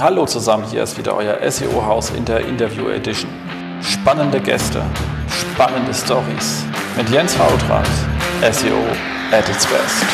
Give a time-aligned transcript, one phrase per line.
[0.00, 3.30] Hallo zusammen, hier ist wieder euer SEO-Haus in der Interview Edition.
[3.82, 4.82] Spannende Gäste,
[5.28, 6.64] spannende Stories
[6.96, 7.86] mit Jens Fautrat,
[8.40, 8.78] SEO
[9.30, 10.06] at its best.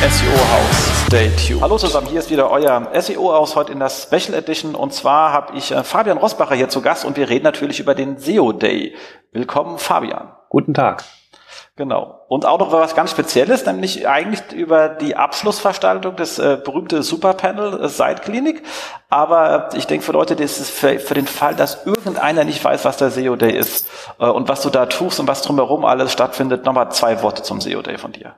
[0.00, 1.01] SEO-Haus.
[1.12, 1.60] Stay tuned.
[1.60, 5.54] Hallo zusammen, hier ist wieder euer SEO-Haus heute in der Special Edition und zwar habe
[5.58, 8.94] ich äh, Fabian Rosbacher hier zu Gast und wir reden natürlich über den SEO Day.
[9.30, 10.32] Willkommen Fabian.
[10.48, 11.04] Guten Tag.
[11.76, 12.24] Genau.
[12.28, 17.84] Und auch noch was ganz Spezielles, nämlich eigentlich über die Abschlussveranstaltung des äh, berühmte Superpanel
[17.84, 18.62] äh, Seitklinik.
[19.10, 22.86] Aber ich denke für Leute, das ist für, für, den Fall, dass irgendeiner nicht weiß,
[22.86, 23.86] was der SEO Day ist
[24.18, 27.60] äh, und was du da tust und was drumherum alles stattfindet, nochmal zwei Worte zum
[27.60, 28.36] SEO Day von dir.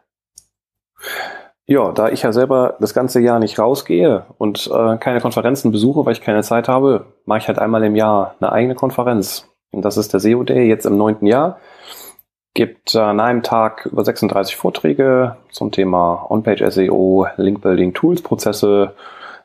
[1.66, 6.05] Ja, da ich ja selber das ganze Jahr nicht rausgehe und äh, keine Konferenzen besuche,
[6.05, 9.48] weil ich keine Zeit habe, mache ich halt einmal im Jahr eine eigene Konferenz.
[9.70, 11.58] Und das ist der SEO Day jetzt im neunten Jahr.
[12.52, 18.94] Gibt äh, an einem Tag über 36 Vorträge zum Thema On-Page SEO, Link-Building, Tools, Prozesse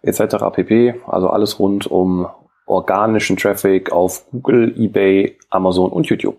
[0.02, 0.36] etc.
[0.54, 0.96] pp.
[1.08, 2.28] Also alles rund um
[2.66, 6.38] organischen Traffic auf Google, eBay, Amazon und YouTube.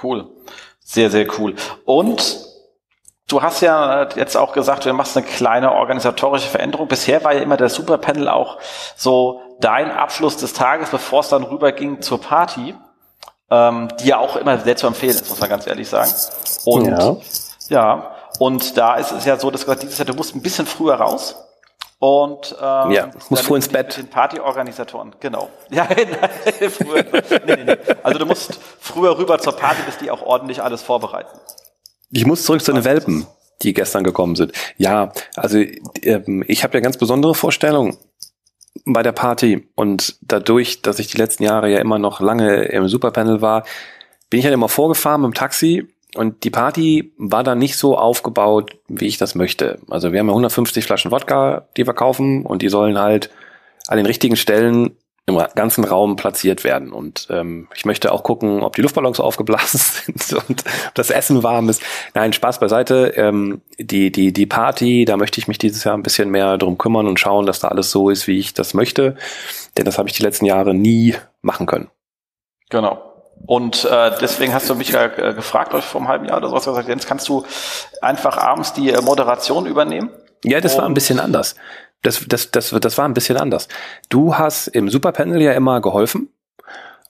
[0.00, 0.26] Cool.
[0.78, 1.54] Sehr, sehr cool.
[1.84, 2.51] Und
[3.28, 6.88] Du hast ja jetzt auch gesagt, du machst eine kleine organisatorische Veränderung.
[6.88, 8.58] Bisher war ja immer der Superpanel auch
[8.96, 12.74] so dein Abschluss des Tages, bevor es dann rüberging zur Party,
[13.50, 16.10] ähm, die ja auch immer sehr zu empfehlen ist, muss man ganz ehrlich sagen.
[16.64, 17.16] Und ja,
[17.68, 20.94] ja und da ist es ja so, dass dieses Jahr, du musst ein bisschen früher
[20.94, 21.36] raus.
[22.00, 23.96] Und ähm, ja, muss früh ins Bett.
[23.96, 25.48] Mit den Partyorganisatoren, genau.
[25.70, 27.04] Ja, früher.
[27.46, 27.76] nee, nee, nee.
[28.02, 31.30] Also du musst früher rüber zur Party, bis die auch ordentlich alles vorbereiten.
[32.12, 33.26] Ich muss zurück zu den Welpen,
[33.62, 34.52] die gestern gekommen sind.
[34.76, 35.58] Ja, also
[36.02, 37.96] ähm, ich habe ja ganz besondere Vorstellungen
[38.84, 42.88] bei der Party und dadurch, dass ich die letzten Jahre ja immer noch lange im
[42.88, 43.64] Superpanel war,
[44.28, 47.96] bin ich halt immer vorgefahren mit dem Taxi und die Party war dann nicht so
[47.96, 49.78] aufgebaut, wie ich das möchte.
[49.88, 53.30] Also wir haben ja 150 Flaschen Wodka, die wir kaufen und die sollen halt
[53.86, 54.96] an den richtigen Stellen
[55.26, 56.92] im ganzen Raum platziert werden.
[56.92, 61.68] Und ähm, ich möchte auch gucken, ob die Luftballons aufgeblasen sind und das Essen warm
[61.68, 61.82] ist.
[62.14, 63.12] Nein, Spaß beiseite.
[63.16, 66.76] Ähm, die, die, die Party, da möchte ich mich dieses Jahr ein bisschen mehr drum
[66.76, 69.16] kümmern und schauen, dass da alles so ist, wie ich das möchte.
[69.78, 71.88] Denn das habe ich die letzten Jahre nie machen können.
[72.70, 73.12] Genau.
[73.46, 76.48] Und äh, deswegen hast du mich ja äh, gefragt, euch vor einem halben Jahr oder
[76.48, 77.44] sowas gesagt, Jens, kannst du
[78.00, 80.10] einfach abends die äh, Moderation übernehmen?
[80.44, 81.54] Ja, das war ein bisschen anders.
[82.02, 83.68] Das, das, das, das war ein bisschen anders.
[84.08, 86.28] Du hast im Superpanel ja immer geholfen.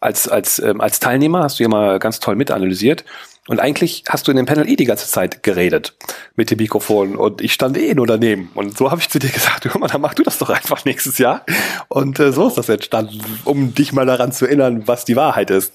[0.01, 3.05] Als, als, ähm, als Teilnehmer hast du immer ganz toll mitanalysiert.
[3.49, 5.97] Und eigentlich hast du in dem Panel eh die ganze Zeit geredet
[6.37, 8.51] mit dem Mikrofon und ich stand eh nur daneben.
[8.55, 10.85] Und so habe ich zu dir gesagt, hör mal, dann mach du das doch einfach
[10.85, 11.45] nächstes Jahr.
[11.89, 15.51] Und äh, so ist das entstanden, um dich mal daran zu erinnern, was die Wahrheit
[15.51, 15.73] ist.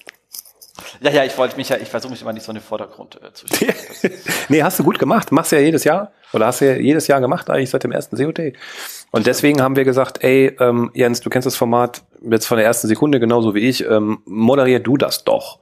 [1.00, 3.20] Ja, ja, ich wollte mich ja, ich versuche mich immer nicht so in den Vordergrund
[3.22, 3.74] äh, zu stellen.
[4.48, 5.32] nee, hast du gut gemacht.
[5.32, 6.12] Machst du ja jedes Jahr.
[6.32, 8.52] Oder hast du ja jedes Jahr gemacht, eigentlich seit dem ersten COT.
[9.10, 12.66] Und deswegen haben wir gesagt, ey, ähm, Jens, du kennst das Format jetzt von der
[12.66, 15.60] ersten Sekunde genauso wie ich, ähm, moderier du das doch.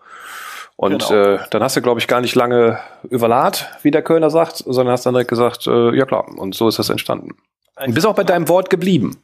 [0.76, 1.34] Und genau.
[1.34, 2.78] äh, dann hast du, glaube ich, gar nicht lange
[3.08, 6.68] überlad, wie der Kölner sagt, sondern hast dann direkt gesagt, äh, ja klar, und so
[6.68, 7.30] ist das entstanden.
[7.76, 9.16] Und bist auch bei deinem Wort geblieben.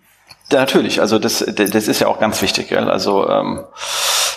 [0.51, 2.89] Ja, natürlich, also das, das ist ja auch ganz wichtig, gell?
[2.89, 3.65] Also ähm,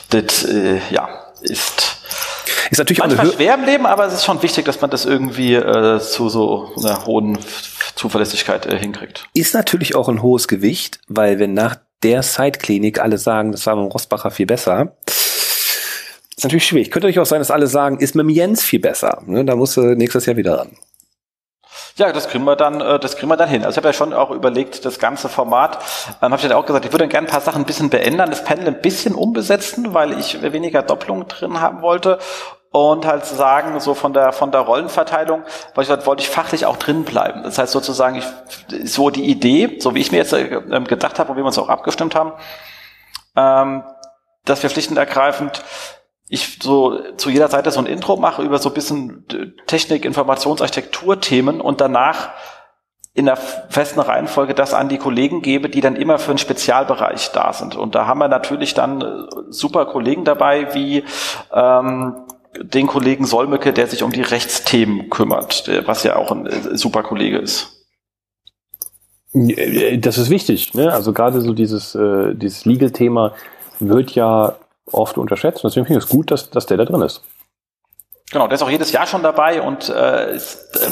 [0.09, 1.09] das, äh, ja,
[1.41, 1.94] ist
[2.71, 5.55] ist natürlich manchmal schwer im Leben, aber es ist schon wichtig, dass man das irgendwie
[5.55, 7.37] äh, zu so einer hohen
[7.95, 9.27] Zuverlässigkeit äh, hinkriegt.
[9.33, 13.75] Ist natürlich auch ein hohes Gewicht, weil wenn nach der Side-Klinik alle sagen, das war
[13.75, 14.95] beim Rosbacher viel besser,
[16.37, 16.91] ist natürlich schwierig.
[16.91, 19.23] Könnte natürlich auch sein, dass alle sagen, ist mit dem Jens viel besser.
[19.25, 19.45] Ne?
[19.45, 20.71] Da musst du nächstes Jahr wieder ran.
[21.97, 23.63] Ja, das kriegen wir dann, äh, das kriegen wir dann hin.
[23.63, 25.79] Also ich habe ja schon auch überlegt, das ganze Format,
[26.21, 28.29] ähm, habe ich ja auch gesagt, ich würde gerne ein paar Sachen ein bisschen beändern,
[28.29, 32.19] das Panel ein bisschen umbesetzen, weil ich weniger Doppelung drin haben wollte
[32.71, 36.75] und halt sagen, so von der von der Rollenverteilung, weil ich wollte ich fachlich auch
[36.75, 37.43] drin bleiben.
[37.43, 38.25] Das heißt sozusagen, ich,
[38.83, 40.49] so die Idee, so wie ich mir jetzt äh,
[40.81, 42.33] gedacht habe und wie wir uns auch abgestimmt haben,
[43.37, 43.83] ähm,
[44.43, 45.63] dass wir schlicht und ergreifend
[46.27, 49.25] ich so zu jeder Seite so ein Intro mache über so ein bisschen
[49.67, 52.31] Technik, Informationsarchitektur-Themen und danach
[53.13, 57.31] in der festen Reihenfolge das an die Kollegen gebe, die dann immer für einen Spezialbereich
[57.31, 57.75] da sind.
[57.75, 59.05] Und da haben wir natürlich dann äh,
[59.49, 61.05] super Kollegen dabei, wie
[61.53, 62.25] ähm,
[62.61, 67.03] den Kollegen Solmecke, der sich um die Rechtsthemen kümmert, was ja auch ein äh, super
[67.03, 67.71] Kollege ist.
[69.33, 70.93] Das ist wichtig, ne?
[70.93, 73.33] Also gerade so dieses, äh, dieses Legal-Thema
[73.79, 74.55] wird ja
[74.91, 75.63] oft unterschätzt.
[75.63, 77.21] Und deswegen finde ich es gut, dass, dass der da drin ist.
[78.31, 80.39] Genau, der ist auch jedes Jahr schon dabei und äh, äh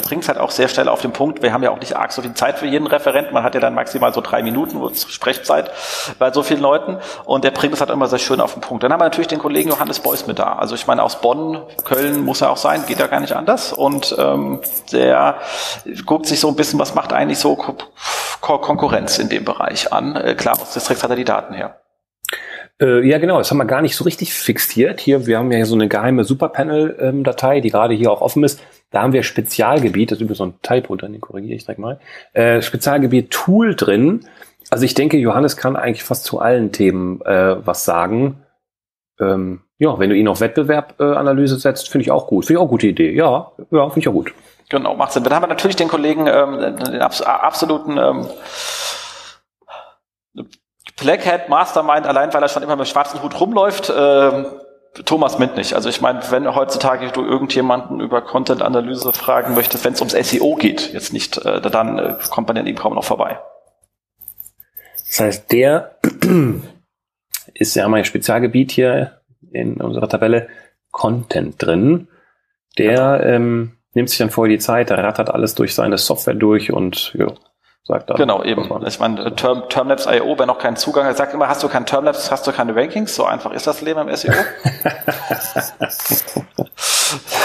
[0.04, 1.42] bringt es halt auch sehr schnell auf den Punkt.
[1.42, 3.32] Wir haben ja auch nicht arg so viel Zeit für jeden Referent.
[3.32, 5.70] Man hat ja dann maximal so drei Minuten Sprechzeit
[6.20, 8.84] bei so vielen Leuten und der bringt es halt immer sehr schön auf den Punkt.
[8.84, 10.54] Dann haben wir natürlich den Kollegen Johannes Beuys mit da.
[10.54, 13.72] Also ich meine, aus Bonn, Köln muss er auch sein, geht ja gar nicht anders.
[13.72, 14.60] Und ähm,
[14.92, 15.38] der
[16.06, 20.14] guckt sich so ein bisschen, was macht eigentlich so Ko Konkurrenz in dem Bereich an.
[20.14, 21.83] Äh, klar, aus Districts hat er die Daten her.
[22.84, 25.00] Äh, ja, genau, das haben wir gar nicht so richtig fixiert.
[25.00, 28.60] Hier, wir haben ja so eine geheime Superpanel-Datei, die gerade hier auch offen ist.
[28.90, 31.80] Da haben wir Spezialgebiet, das ist übrigens so ein Typo drin, den korrigiere ich direkt
[31.80, 31.98] mal.
[32.34, 34.28] Äh, Spezialgebiet Tool drin.
[34.68, 38.42] Also ich denke, Johannes kann eigentlich fast zu allen Themen äh, was sagen.
[39.18, 42.44] Ähm, ja, wenn du ihn auf Wettbewerbanalyse äh, setzt, finde ich auch gut.
[42.44, 43.12] Finde ich auch gute Idee.
[43.14, 44.34] Ja, ja, finde ich auch gut.
[44.68, 45.24] Genau, macht Sinn.
[45.24, 48.26] Dann haben wir natürlich den Kollegen, ähm, den absoluten ähm,
[51.00, 54.44] Blackhead Mastermind, allein weil er schon immer mit schwarzen Hut rumläuft, äh,
[55.04, 55.74] Thomas Mint nicht.
[55.74, 60.54] Also ich meine, wenn heutzutage du irgendjemanden über Content-Analyse fragen möchtest, wenn es ums SEO
[60.54, 63.40] geht, jetzt nicht, äh, dann äh, kommt man an ihm kaum noch vorbei.
[65.08, 65.96] Das heißt, der
[67.54, 69.20] ist ja mein Spezialgebiet hier
[69.52, 70.48] in unserer Tabelle
[70.90, 72.08] Content drin.
[72.78, 76.72] Der ähm, nimmt sich dann vorher die Zeit, der rattert alles durch seine Software durch
[76.72, 77.32] und ja,
[77.84, 78.16] sagt er.
[78.16, 78.68] Genau, eben.
[78.86, 82.30] Ich meine, Term, Termlabs.io, wer noch keinen Zugang hat, sagt immer, hast du kein Termlabs,
[82.30, 83.14] hast du keine Rankings.
[83.14, 84.32] So einfach ist das Leben im SEO.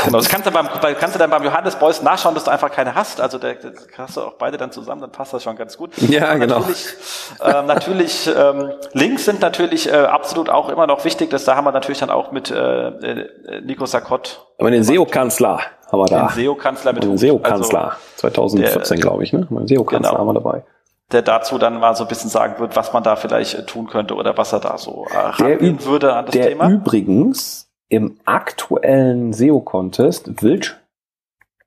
[0.06, 0.68] genau, das kannst du, beim,
[1.00, 3.22] kannst du dann beim Johannes Beuys nachschauen, dass du einfach keine hast.
[3.22, 3.50] Also da
[3.98, 5.98] hast du auch beide dann zusammen, dann passt das schon ganz gut.
[5.98, 6.60] Ja, Aber genau.
[6.60, 6.96] Natürlich,
[7.44, 11.30] ähm, natürlich ähm, Links sind natürlich äh, absolut auch immer noch wichtig.
[11.30, 14.46] Das, da haben wir natürlich dann auch mit äh, äh Nico Sakott.
[14.58, 15.60] Aber den SEO-Kanzler
[15.92, 16.28] haben wir da.
[16.28, 17.84] Den SEO-Kanzler mit Den SEO-Kanzler.
[17.84, 19.48] Also 2014, glaube ich, ne?
[19.50, 20.20] Den SEO-Kanzler genau.
[20.20, 20.64] haben wir dabei.
[21.12, 23.88] Der dazu dann mal so ein bisschen sagen wird, was man da vielleicht äh, tun
[23.88, 26.70] könnte oder was er da so äh, würde an das der Thema.
[26.70, 30.80] übrigens im aktuellen SEO-Contest Wild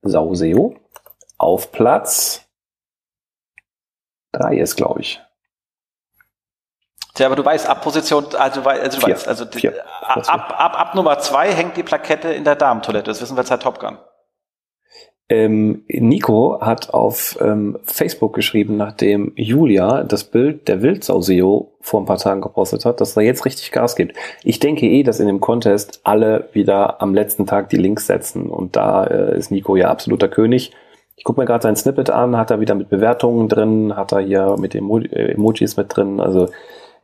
[0.03, 0.77] Sau SEO
[1.39, 2.45] auf Platz
[4.33, 5.21] drei ist, glaube ich.
[7.15, 9.15] Tja, aber du weißt, ab Position, also, also du vier.
[9.15, 9.85] weißt, also vier.
[10.01, 13.11] ab, ab, ab Nummer zwei hängt die Plakette in der Damentoilette.
[13.11, 13.99] Das wissen wir seit Top Gun.
[15.33, 22.05] Ähm, Nico hat auf ähm, Facebook geschrieben, nachdem Julia das Bild der Wildsau-SEO vor ein
[22.05, 24.15] paar Tagen gepostet hat, dass er jetzt richtig Gas gibt.
[24.45, 28.51] Ich denke eh, dass in dem Contest alle wieder am letzten Tag die Links setzen
[28.51, 30.73] und da äh, ist Nico ja absoluter König.
[31.17, 34.21] Ich gucke mir gerade sein Snippet an, hat er wieder mit Bewertungen drin, hat er
[34.21, 36.21] hier mit Emo äh, Emojis mit drin.
[36.21, 36.49] Also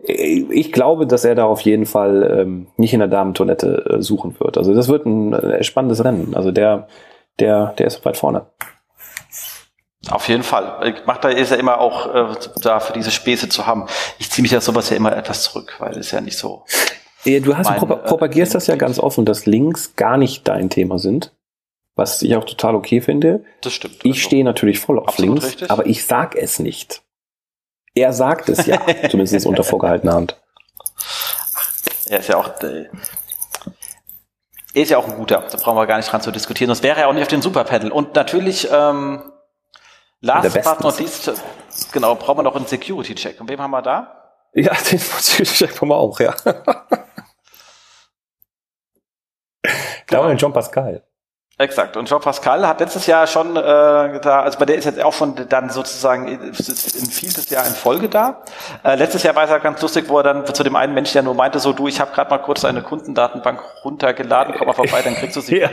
[0.07, 4.03] äh, ich glaube, dass er da auf jeden Fall ähm, nicht in der Damentoilette äh,
[4.03, 4.59] suchen wird.
[4.59, 6.35] Also das wird ein äh, spannendes Rennen.
[6.35, 6.89] Also der
[7.39, 8.47] der, der ist weit vorne.
[10.11, 10.95] Auf jeden Fall.
[11.07, 13.87] Macht da ist ja immer auch äh, da für diese Späße zu haben.
[14.19, 16.65] Ich ziehe mich ja sowas ja immer etwas zurück, weil es ja nicht so.
[17.25, 20.71] Du hast mein, prop propagierst äh, das ja ganz offen, dass Links gar nicht dein
[20.71, 21.35] Thema sind.
[21.95, 23.45] Was ich auch total okay finde.
[23.61, 23.97] Das stimmt.
[24.05, 25.71] Ich also, stehe natürlich voll auf Links, richtig.
[25.71, 27.03] aber ich sag es nicht.
[27.95, 28.81] Er sagt es ja,
[29.11, 30.41] zumindest unter vorgehaltener Hand.
[32.09, 32.87] Er ist ja auch, äh,
[34.75, 37.01] ist ja auch ein guter, da brauchen wir gar nicht dran zu diskutieren, sonst wäre
[37.01, 37.91] er auch nicht auf den Superpanel.
[37.91, 39.33] Und natürlich, ähm,
[40.21, 41.33] last but not least,
[41.93, 43.41] genau, brauchen wir noch einen Security-Check.
[43.41, 44.33] Und wem haben wir da?
[44.53, 46.35] Ja, den Security-Check haben wir auch, ja.
[46.45, 46.63] genau.
[50.07, 51.05] Da John Pascal.
[51.61, 51.97] Exakt.
[51.97, 55.13] Und Jean Pascal hat letztes Jahr schon äh, da, also bei der ist jetzt auch
[55.13, 58.43] schon dann sozusagen in vieltes Jahr in Folge da.
[58.85, 61.17] Äh, letztes Jahr war es ja ganz lustig, wo er dann zu dem einen Menschen
[61.17, 64.73] ja nur meinte, so du, ich habe gerade mal kurz eine Kundendatenbank runtergeladen, komm mal
[64.73, 65.59] vorbei, dann kriegst du sie.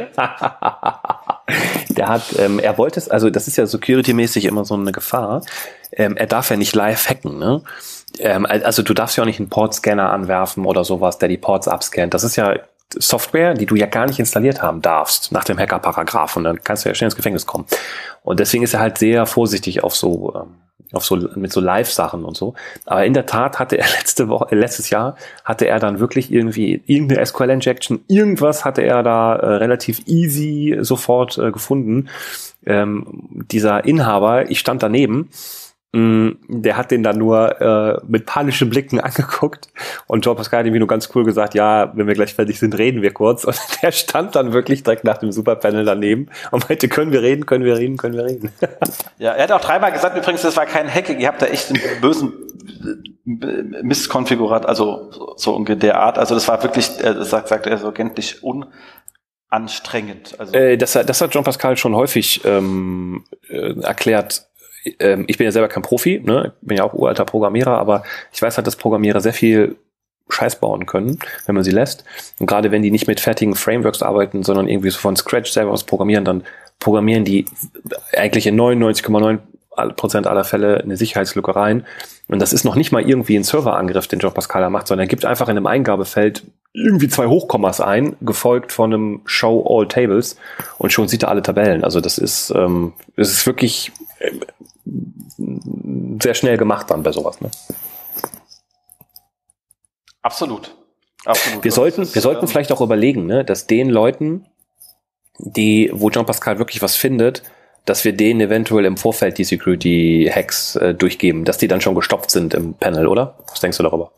[1.90, 5.44] der hat, ähm, er wollte es, also das ist ja security-mäßig immer so eine Gefahr.
[5.92, 7.62] Ähm, er darf ja nicht live hacken, ne?
[8.18, 11.68] Ähm, also du darfst ja auch nicht einen Portscanner anwerfen oder sowas, der die Ports
[11.68, 12.16] abscannt.
[12.16, 12.56] Das ist ja
[12.94, 16.38] Software, die du ja gar nicht installiert haben darfst, nach dem Hacker-Paragraph.
[16.38, 17.66] Und dann kannst du ja schnell ins Gefängnis kommen.
[18.24, 20.56] Und deswegen ist er halt sehr vorsichtig auf so, ähm,
[20.94, 22.54] auf so, mit so Live-Sachen und so.
[22.86, 26.32] Aber in der Tat hatte er letzte Woche, äh, letztes Jahr hatte er dann wirklich
[26.32, 32.10] irgendwie irgendeine SQL-Injection, irgendwas hatte er da äh, relativ easy sofort äh, gefunden.
[32.66, 35.30] Ähm, dieser Inhaber, ich stand daneben,
[35.96, 39.70] der hat den dann nur äh, mit panischen Blicken angeguckt
[40.08, 42.78] und Joe Pascal hat irgendwie nur ganz cool gesagt, ja, wenn wir gleich fertig sind,
[42.78, 43.46] reden wir kurz.
[43.46, 47.46] Und der stand dann wirklich direkt nach dem Superpanel daneben und meinte, können wir reden,
[47.46, 48.52] können wir reden, können wir reden.
[49.18, 51.70] Ja, er hat auch dreimal gesagt, übrigens, das war kein Hacking, ihr habt da echt
[51.70, 52.34] einen bösen
[53.26, 56.18] Misskonfigurat, also so in der Art.
[56.18, 60.36] Also das war wirklich, äh, sagt, sagt er so gänzlich unanstrengend.
[60.40, 64.48] Also äh, das, das hat John Pascal schon häufig ähm, äh, erklärt,
[65.00, 66.54] ähm, ich bin ja selber kein Profi, ne?
[66.62, 69.76] bin ja auch uralter Programmierer, aber ich weiß halt, dass Programmierer sehr viel
[70.30, 72.04] Scheiß bauen können, wenn man sie lässt.
[72.40, 75.72] Und gerade wenn die nicht mit fertigen Frameworks arbeiten, sondern irgendwie so von Scratch selber
[75.72, 76.44] was programmieren, dann
[76.80, 77.46] programmieren die
[78.16, 79.40] eigentlich in 99,9
[79.96, 81.86] Prozent aller Fälle eine Sicherheitslücke rein.
[82.28, 85.10] Und das ist noch nicht mal irgendwie ein Serverangriff, den John Pascal macht, sondern er
[85.10, 90.38] gibt einfach in einem Eingabefeld irgendwie zwei Hochkommas ein, gefolgt von einem Show All Tables
[90.78, 91.84] und schon sieht er alle Tabellen.
[91.84, 93.92] Also das ist, ähm, das ist wirklich
[95.38, 97.42] sehr schnell gemacht dann bei sowas.
[97.42, 97.52] Ne?
[100.22, 100.76] Absolut.
[101.26, 101.64] Absolut.
[101.64, 104.46] Wir sollten, ist, wir sollten ähm, vielleicht auch überlegen, ne, dass den Leuten,
[105.40, 107.44] die, wo Jean Pascal wirklich was findet,
[107.86, 112.32] dass wir denen eventuell im Vorfeld die Security-Hacks äh, durchgeben, dass die dann schon gestopft
[112.32, 113.38] sind im Panel, oder?
[113.50, 114.12] Was denkst du darüber?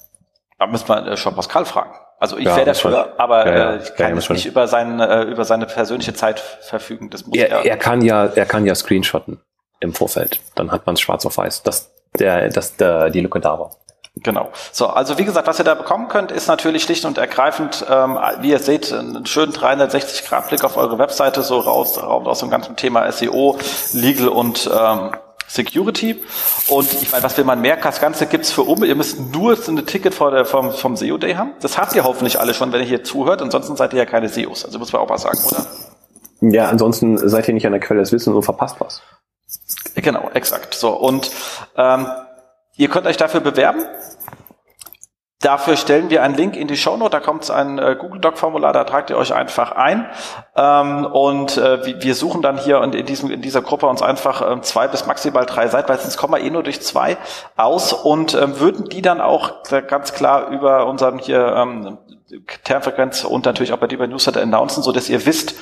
[0.60, 1.92] Da müssen wir äh, Jean Pascal fragen.
[2.20, 3.74] Also ich ja, wäre dafür, aber ja, ja.
[3.74, 7.10] Äh, ich kann jetzt nicht über, sein, äh, über seine persönliche Zeit verfügen.
[7.10, 9.40] Das muss er, er, er kann ja, er kann ja screenshotten
[9.80, 10.40] im Vorfeld.
[10.56, 13.72] Dann hat man es schwarz auf weiß, dass der, dass der, die Lücke da war.
[14.24, 14.50] Genau.
[14.72, 18.18] So, also wie gesagt, was ihr da bekommen könnt, ist natürlich schlicht und ergreifend, ähm,
[18.42, 22.76] wie ihr seht, einen schönen 360-Grad-Blick auf eure Webseite, so raus, raus aus dem ganzen
[22.76, 23.58] Thema SEO,
[23.94, 25.12] Legal und ähm,
[25.48, 26.22] Security.
[26.68, 27.78] Und ich meine, was will man mehr?
[27.78, 28.84] Das Ganze gibt's für um.
[28.84, 31.52] Ihr müsst nur ein Ticket vor der, vom, vom SEO Day haben.
[31.62, 33.42] Das habt ihr hoffentlich alle schon, wenn ihr hier zuhört.
[33.42, 34.66] Ansonsten seid ihr ja keine SEOs.
[34.66, 35.66] Also muss man auch mal sagen, oder?
[36.42, 39.02] Ja, ansonsten seid ihr nicht an der Quelle des Wissens und verpasst was.
[39.96, 40.74] Genau, exakt.
[40.74, 41.32] So und
[41.76, 42.08] ähm,
[42.78, 43.84] Ihr könnt euch dafür bewerben.
[45.42, 48.74] Dafür stellen wir einen Link in die Shownote, da kommt ein äh, Google Doc Formular,
[48.74, 50.10] da tragt ihr euch einfach ein
[50.56, 54.42] ähm, und äh, wir suchen dann hier in, in, diesem, in dieser Gruppe uns einfach
[54.42, 57.18] äh, zwei bis maximal drei Seiten, weil sonst kommen wir eh nur durch zwei
[57.56, 62.00] aus und äh, würden die dann auch ganz klar über unseren hier ähm,
[62.64, 65.54] Termfrequenz und natürlich auch bei dir Newsletter announcen, so dass ihr wisst,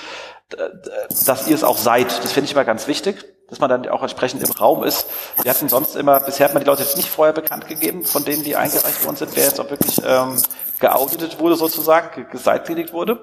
[1.26, 2.24] dass ihr es auch seid.
[2.24, 5.08] Das finde ich immer ganz wichtig dass man dann auch entsprechend im Raum ist.
[5.42, 8.26] Wir hatten sonst immer, bisher hat man die Leute jetzt nicht vorher bekannt gegeben, von
[8.26, 10.42] denen, die eingereicht worden sind, wer jetzt auch wirklich ähm,
[10.80, 13.20] geauditet wurde sozusagen, geseitklinigt wurde.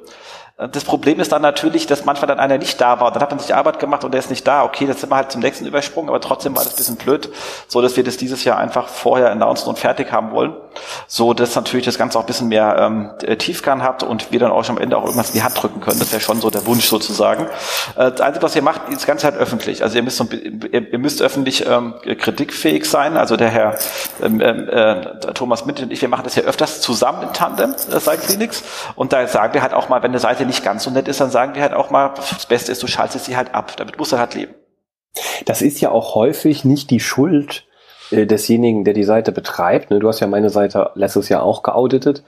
[0.58, 3.12] Äh, das Problem ist dann natürlich, dass manchmal dann einer nicht da war.
[3.12, 4.64] Dann hat man sich Arbeit gemacht und der ist nicht da.
[4.64, 7.30] Okay, jetzt sind wir halt zum nächsten übersprungen, aber trotzdem war das ein bisschen blöd,
[7.68, 10.54] so dass wir das dieses Jahr einfach vorher announcen und fertig haben wollen.
[11.06, 14.40] So, dass natürlich das Ganze auch ein bisschen mehr ähm, äh, Tiefkern hat und wir
[14.40, 15.98] dann auch schon am Ende auch irgendwas in die Hand drücken können.
[15.98, 17.44] Das wäre schon so der Wunsch sozusagen.
[17.96, 19.82] Äh, das Einzige, was ihr macht, ist das Ganze halt öffentlich.
[19.82, 23.16] Also ihr müsst, ihr, ihr müsst öffentlich ähm, kritikfähig sein.
[23.16, 23.78] Also der Herr
[24.22, 28.00] ähm, ähm äh, Thomas Mitt und ich, wir machen das ja öfters zusammen Tandem, äh,
[28.00, 28.62] Site Clinics.
[28.94, 31.20] Und da sagen wir halt auch mal, wenn eine Seite nicht ganz so nett ist,
[31.20, 33.72] dann sagen wir halt auch mal, das Beste ist, du schaltest sie halt ab.
[33.76, 34.54] Damit muss er halt leben.
[35.44, 37.66] Das ist ja auch häufig nicht die Schuld
[38.10, 39.90] äh, desjenigen, der die Seite betreibt.
[39.90, 39.98] Ne?
[39.98, 42.22] Du hast ja meine Seite letztes Jahr auch geauditet.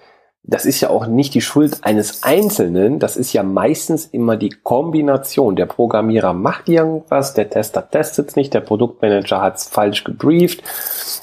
[0.46, 2.98] Das ist ja auch nicht die Schuld eines Einzelnen.
[2.98, 5.56] Das ist ja meistens immer die Kombination.
[5.56, 10.62] Der Programmierer macht irgendwas, der Tester testet es nicht, der Produktmanager hat es falsch gebrieft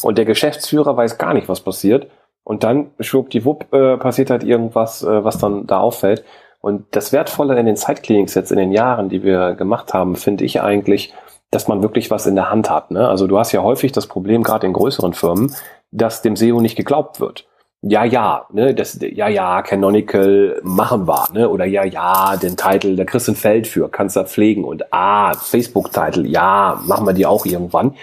[0.02, 2.08] und der Geschäftsführer weiß gar nicht, was passiert.
[2.44, 6.24] Und dann schwuppdiwupp äh, passiert halt irgendwas, äh, was dann da auffällt.
[6.60, 10.46] Und das Wertvolle in den Side-Clinics jetzt in den Jahren, die wir gemacht haben, finde
[10.46, 11.14] ich eigentlich,
[11.50, 12.92] dass man wirklich was in der Hand hat.
[12.92, 13.08] Ne?
[13.08, 15.54] Also du hast ja häufig das Problem, gerade in größeren Firmen,
[15.92, 17.48] dass dem SEO nicht geglaubt wird.
[17.84, 22.96] Ja, ja, ne, das, ja, ja, Canonical machen wir, ne, oder ja, ja, den Titel,
[22.96, 27.14] da kriegst du ein Feld für, kannst du pflegen und ah, Facebook-Titel, ja, machen wir
[27.14, 27.96] die auch irgendwann.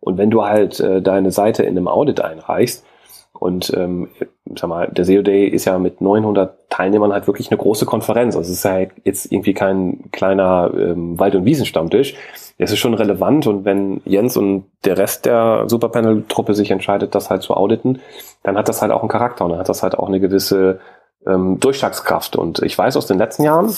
[0.00, 2.84] Und wenn du halt äh, deine Seite in einem Audit einreichst,
[3.42, 4.08] und ähm,
[4.56, 8.36] sag mal, der SEO Day ist ja mit 900 Teilnehmern halt wirklich eine große Konferenz.
[8.36, 12.14] Also es ist halt jetzt irgendwie kein kleiner ähm, Wald- und Wiesenstammtisch.
[12.58, 17.30] Es ist schon relevant und wenn Jens und der Rest der Superpanel-Truppe sich entscheidet, das
[17.30, 18.00] halt zu auditen,
[18.44, 20.78] dann hat das halt auch einen Charakter und dann hat das halt auch eine gewisse
[21.26, 22.36] ähm, Durchschlagskraft.
[22.36, 23.74] Und ich weiß aus den letzten Jahren,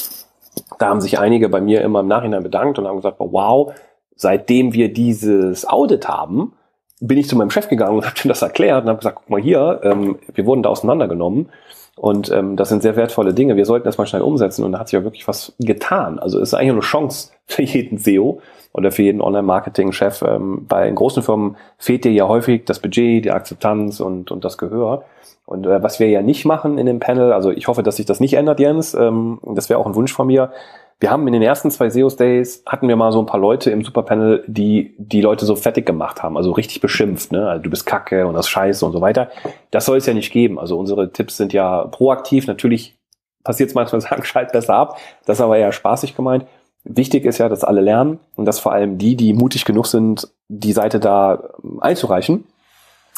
[0.78, 3.72] da haben sich einige bei mir immer im Nachhinein bedankt und haben gesagt, wow,
[4.14, 6.52] seitdem wir dieses Audit haben,
[7.00, 9.30] bin ich zu meinem Chef gegangen und habe ihm das erklärt und habe gesagt, guck
[9.30, 11.48] mal hier, ähm, wir wurden da auseinandergenommen
[11.96, 13.56] und ähm, das sind sehr wertvolle Dinge.
[13.56, 16.18] Wir sollten das mal schnell umsetzen und da hat sich ja wirklich was getan.
[16.18, 18.40] Also es ist eigentlich eine Chance für jeden SEO
[18.72, 20.22] oder für jeden Online-Marketing-Chef.
[20.22, 24.58] Ähm, bei großen Firmen fehlt dir ja häufig das Budget, die Akzeptanz und, und das
[24.58, 25.04] Gehör.
[25.46, 28.06] Und äh, was wir ja nicht machen in dem Panel, also ich hoffe, dass sich
[28.06, 30.52] das nicht ändert, Jens, ähm, das wäre auch ein Wunsch von mir,
[31.00, 33.70] wir haben in den ersten zwei SEOs Days hatten wir mal so ein paar Leute
[33.70, 37.48] im Superpanel, die die Leute so fertig gemacht haben, also richtig beschimpft, ne?
[37.48, 39.30] Also du bist Kacke und das Scheiße und so weiter.
[39.70, 40.58] Das soll es ja nicht geben.
[40.58, 42.46] Also unsere Tipps sind ja proaktiv.
[42.46, 42.96] Natürlich
[43.42, 44.98] passiert es manchmal, sagen, schalt besser ab.
[45.26, 46.46] Das ist aber eher spaßig gemeint.
[46.84, 50.28] Wichtig ist ja, dass alle lernen und dass vor allem die, die mutig genug sind,
[50.48, 52.44] die Seite da einzureichen,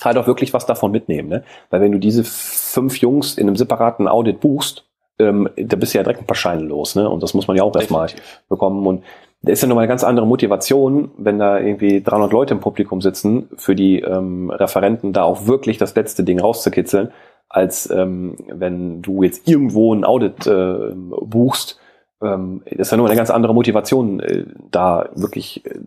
[0.04, 1.28] halt auch wirklich was davon mitnehmen.
[1.28, 1.44] Ne?
[1.70, 4.85] Weil wenn du diese fünf Jungs in einem separaten Audit buchst,
[5.18, 7.08] ähm, da bist du ja direkt ein paar Scheine los, ne?
[7.08, 8.08] Und das muss man ja auch erstmal
[8.48, 8.86] bekommen.
[8.86, 9.02] Und
[9.42, 13.00] da ist ja nochmal eine ganz andere Motivation, wenn da irgendwie 300 Leute im Publikum
[13.00, 17.12] sitzen, für die ähm, Referenten da auch wirklich das letzte Ding rauszukitzeln,
[17.48, 21.80] als ähm, wenn du jetzt irgendwo ein Audit äh, buchst.
[22.22, 25.78] Ähm, ist ja nur eine ganz andere Motivation, äh, da wirklich äh,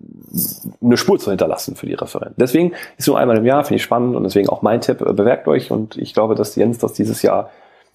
[0.82, 2.36] eine Spur zu hinterlassen für die Referenten.
[2.38, 5.12] Deswegen ist nur einmal im Jahr, finde ich spannend und deswegen auch mein Tipp, äh,
[5.12, 7.50] bewerkt euch und ich glaube, dass Jens das dieses Jahr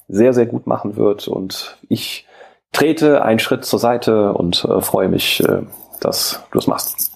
[0.09, 2.27] sehr, sehr gut machen wird und ich
[2.73, 5.63] trete einen Schritt zur Seite und äh, freue mich, äh,
[6.01, 7.13] dass du es machst.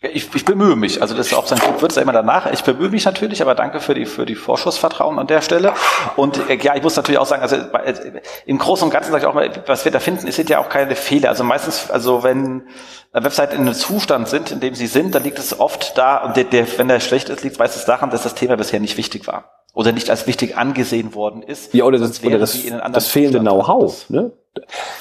[0.00, 1.02] Ich, ich bemühe mich.
[1.02, 2.52] Also das ist auch sein Glück wird es immer danach.
[2.52, 5.72] Ich bemühe mich natürlich, aber danke für die für die Vorschussvertrauen an der Stelle.
[6.14, 9.24] Und äh, ja, ich muss natürlich auch sagen, also äh, im Großen und Ganzen sage
[9.24, 11.30] ich auch mal, was wir da finden, es sind ja auch keine Fehler.
[11.30, 12.68] Also meistens, also wenn
[13.12, 16.36] Webseiten in einem Zustand sind, in dem sie sind, dann liegt es oft da, und
[16.36, 18.98] der, der, wenn der schlecht ist, liegt es meistens daran, dass das Thema bisher nicht
[18.98, 21.72] wichtig war oder nicht als wichtig angesehen worden ist.
[21.72, 24.10] Ja, oder das, oder das, das fehlende Know-how.
[24.10, 24.32] Ne?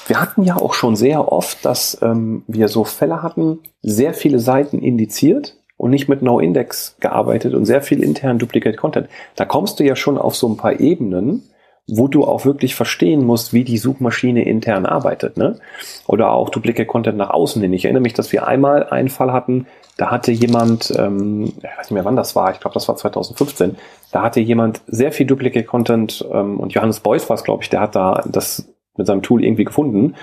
[0.05, 4.37] Wir hatten ja auch schon sehr oft, dass ähm, wir so Fälle hatten, sehr viele
[4.37, 9.09] Seiten indiziert und nicht mit No-Index gearbeitet und sehr viel intern Duplicate Content.
[9.35, 11.49] Da kommst du ja schon auf so ein paar Ebenen,
[11.87, 15.37] wo du auch wirklich verstehen musst, wie die Suchmaschine intern arbeitet.
[15.37, 15.57] Ne?
[16.05, 17.71] Oder auch Duplicate Content nach außen hin.
[17.71, 21.89] Ich erinnere mich, dass wir einmal einen Fall hatten, da hatte jemand, ähm, ich weiß
[21.89, 23.77] nicht mehr wann das war, ich glaube das war 2015,
[24.11, 27.69] da hatte jemand sehr viel Duplicate Content ähm, und Johannes Beuys war es, glaube ich,
[27.69, 28.67] der hat da das
[28.97, 30.15] mit seinem Tool irgendwie gefunden.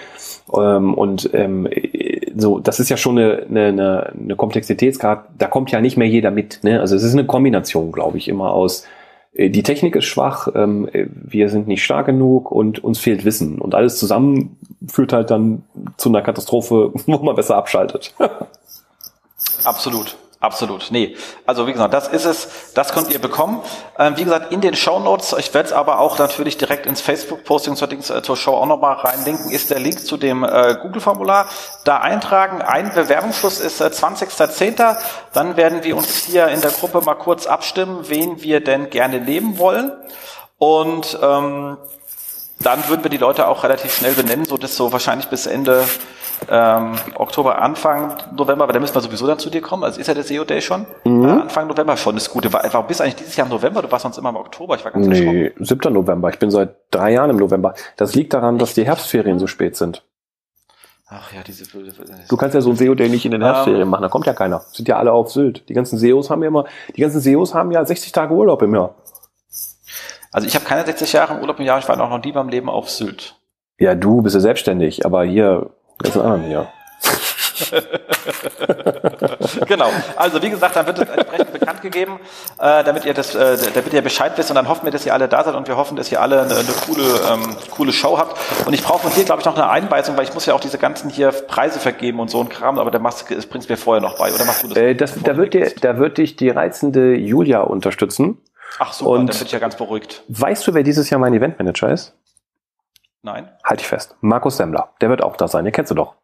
[0.55, 1.69] Ähm, und ähm,
[2.37, 6.31] so, das ist ja schon eine, eine, eine Komplexitätsgrad, da kommt ja nicht mehr jeder
[6.31, 6.61] mit.
[6.63, 6.81] Ne?
[6.81, 8.85] Also es ist eine Kombination, glaube ich, immer aus
[9.37, 13.61] die Technik ist schwach, ähm, wir sind nicht stark genug und uns fehlt Wissen.
[13.61, 15.65] Und alles zusammen führt halt dann
[15.97, 18.15] zu einer Katastrophe, wo man besser abschaltet.
[19.65, 20.17] Absolut.
[20.45, 21.17] Absolut, nee.
[21.47, 23.63] Also wie gesagt, das ist es, das könnt ihr bekommen.
[23.99, 27.01] Ähm, wie gesagt, in den Show Notes, ich werde es aber auch natürlich direkt ins
[27.01, 31.47] Facebook-Posting zur, äh, zur, Show auch nochmal reinlinken, ist der Link zu dem äh, Google-Formular.
[31.85, 34.99] Da eintragen, ein Bewerbungsschluss ist äh, 20.10.
[35.33, 39.21] Dann werden wir uns hier in der Gruppe mal kurz abstimmen, wen wir denn gerne
[39.21, 39.93] nehmen wollen.
[40.59, 41.79] Und ähm,
[42.61, 45.87] dann würden wir die Leute auch relativ schnell benennen, so dass so wahrscheinlich bis Ende
[46.51, 49.85] ähm, Oktober, Anfang November, aber da müssen wir sowieso dann zu dir kommen.
[49.85, 50.87] Also ist ja der SEO Day schon.
[51.05, 51.25] Mhm.
[51.25, 52.51] Äh, Anfang November schon ist gut.
[52.53, 53.83] Warum bist du eigentlich dieses Jahr im November?
[53.83, 54.77] Du warst sonst immer im Oktober.
[54.77, 55.93] Ich war ganz Nee, 7.
[55.93, 56.29] November.
[56.31, 57.75] Ich bin seit drei Jahren im November.
[57.97, 60.03] Das liegt daran, dass die Herbstferien so spät sind.
[61.07, 61.65] Ach ja, diese.
[62.29, 64.33] Du kannst ja so ein SEO-Day nicht in den Herbstferien um, machen, da kommt ja
[64.33, 64.63] keiner.
[64.73, 65.69] Sind ja alle auf Sylt.
[65.69, 66.65] Die ganzen SEOs haben ja immer,
[66.97, 68.95] die ganzen SEOs haben ja 60 Tage Urlaub im Jahr.
[70.33, 72.49] Also ich habe keine 60 Jahre im Urlaub im Jahr, ich war noch nie beim
[72.49, 73.37] Leben auf Sylt.
[73.79, 76.67] Ja, du bist ja selbstständig, aber hier Ganz arm, ja.
[79.67, 79.89] genau.
[80.17, 82.19] Also wie gesagt, dann wird es entsprechend bekannt gegeben,
[82.59, 85.15] äh, damit ihr das, äh, damit ihr Bescheid wisst und dann hoffen wir, dass ihr
[85.15, 88.19] alle da seid und wir hoffen, dass ihr alle eine, eine coole, ähm, coole Show
[88.19, 88.39] habt.
[88.67, 90.61] Und ich brauche von dir, glaube ich, noch eine Einweisung, weil ich muss ja auch
[90.61, 93.77] diese ganzen hier Preise vergeben und so ein Kram, aber der machst, das bringst mir
[93.77, 94.77] vorher noch bei, oder machst du das?
[94.77, 98.39] Äh, das da wird dir, da wird dich die reizende Julia unterstützen.
[98.79, 100.25] Ach so, und dann bin ich ja ganz beruhigt.
[100.29, 102.15] Weißt du, wer dieses Jahr mein Eventmanager ist?
[103.25, 103.49] Nein.
[103.65, 104.17] Halt dich fest.
[104.21, 104.91] Markus Semmler.
[105.01, 105.65] Der wird auch da sein.
[105.65, 106.15] Den kennst du doch.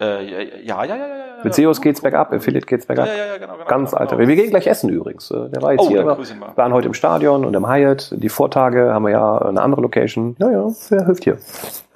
[0.00, 1.06] Äh, ja, ja, ja, ja.
[1.06, 1.16] ja.
[1.42, 3.08] Mit SEOs geht's bergab, Affiliate geht's bergab.
[3.08, 3.66] Ja, ja, ja, genau, genau.
[3.66, 4.16] Ganz genau, alter.
[4.16, 4.28] Genau.
[4.28, 5.30] Wir gehen gleich essen übrigens.
[5.30, 6.04] Äh, der war jetzt oh, hier.
[6.06, 8.14] Wir waren heute im Stadion und im Hyatt.
[8.16, 10.36] Die Vortage haben wir ja eine andere Location.
[10.38, 11.38] Ja, ja, wer hilft hier?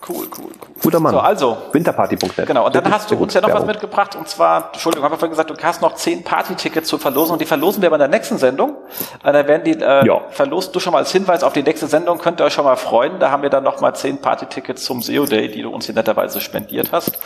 [0.08, 0.50] Cool, cool, cool.
[0.82, 1.12] Guter Mann.
[1.12, 1.58] So, also.
[1.72, 2.46] Winterparty.net.
[2.46, 2.66] Genau.
[2.66, 3.68] Und dann hast du uns ja noch Werbung.
[3.68, 4.16] was mitgebracht.
[4.16, 7.34] Und zwar, Entschuldigung, habe ich vorhin gesagt, du hast noch zehn Party-Tickets zu verlosen.
[7.34, 8.76] Und die verlosen wir aber in der nächsten Sendung.
[9.22, 10.22] Äh, da werden die, äh, ja.
[10.30, 12.18] verlost du schon mal als Hinweis auf die nächste Sendung.
[12.18, 13.18] Könnt ihr euch schon mal freuen.
[13.18, 15.94] Da haben wir dann noch mal zehn Party-Tickets zum SEO Day, die du uns hier
[15.94, 17.18] netterweise spendiert hast.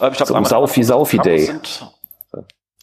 [0.00, 1.40] Äh, ich glaub, zum Saufi Saufi Day.
[1.40, 1.86] Sind,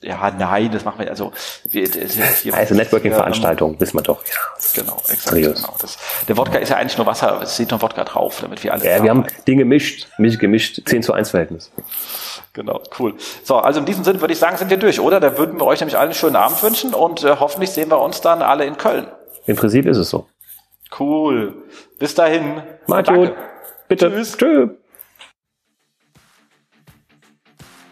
[0.02, 1.34] ja, nein, das machen wir, also,
[1.66, 4.24] wir, das, hier, also Networking-Veranstaltung, wissen wir doch.
[4.26, 4.82] Ja.
[4.82, 5.76] Genau, exakt, genau.
[5.82, 8.74] Das, der Wodka ist ja eigentlich nur Wasser, es steht noch Wodka drauf, damit wir
[8.74, 8.86] alle.
[8.86, 11.72] Ja, wir haben Dinge gemischt, mich gemischt, 10 zu 1 Verhältnis.
[12.54, 13.14] Genau, cool.
[13.44, 15.20] So, also in diesem Sinne würde ich sagen, sind wir durch, oder?
[15.20, 18.00] Da würden wir euch nämlich allen einen schönen Abend wünschen und äh, hoffentlich sehen wir
[18.00, 19.08] uns dann alle in Köln.
[19.46, 20.28] Im Prinzip ist es so.
[20.98, 21.64] Cool.
[22.00, 22.64] Bis dahin.
[22.88, 23.34] Macht's gut.
[23.88, 24.10] Bitte.
[24.10, 24.38] Tschüss.
[24.38, 24.70] Tschüss.